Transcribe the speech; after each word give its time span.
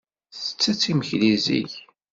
Tettett 0.35 0.83
imekli 0.91 1.35
zik. 1.45 1.71